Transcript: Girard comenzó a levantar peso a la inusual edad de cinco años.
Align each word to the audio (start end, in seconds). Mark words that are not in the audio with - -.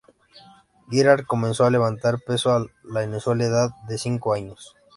Girard 0.89 1.27
comenzó 1.27 1.65
a 1.65 1.69
levantar 1.69 2.17
peso 2.25 2.49
a 2.51 2.65
la 2.81 3.03
inusual 3.03 3.39
edad 3.41 3.69
de 3.87 3.99
cinco 3.99 4.33
años. 4.33 4.75